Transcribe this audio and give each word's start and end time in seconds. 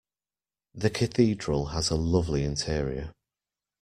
The 0.73 0.89
Cathedral 0.89 1.67
has 1.73 1.91
a 1.91 1.95
lovely 1.95 2.43
interior. 2.43 3.13